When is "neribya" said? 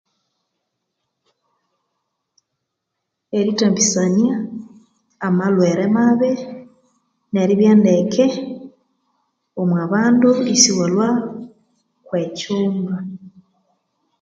7.33-7.73